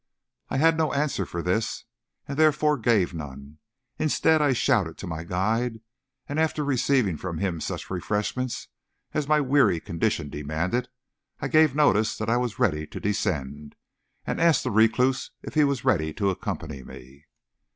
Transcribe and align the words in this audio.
I 0.49 0.57
had 0.57 0.77
no 0.79 0.91
answer 0.93 1.27
for 1.27 1.43
this, 1.43 1.85
and 2.27 2.35
therefore 2.35 2.75
gave 2.79 3.13
none. 3.13 3.59
Instead 3.99 4.41
I 4.41 4.51
shouted 4.51 4.97
to 4.97 5.05
my 5.05 5.23
guide, 5.23 5.79
and 6.27 6.39
after 6.39 6.63
receiving 6.63 7.17
from 7.17 7.37
him 7.37 7.61
such 7.61 7.91
refreshments 7.91 8.67
as 9.13 9.27
my 9.27 9.39
weary 9.39 9.79
condition 9.79 10.31
demanded, 10.31 10.89
I 11.39 11.49
gave 11.49 11.75
notice 11.75 12.17
that 12.17 12.31
I 12.31 12.37
was 12.37 12.57
ready 12.57 12.87
to 12.87 12.99
descend, 12.99 13.75
and 14.25 14.41
asked 14.41 14.63
the 14.63 14.71
recluse 14.71 15.29
if 15.43 15.53
he 15.53 15.63
was 15.63 15.85
ready 15.85 16.13
to 16.13 16.31
accompany 16.31 16.81
me. 16.81 17.27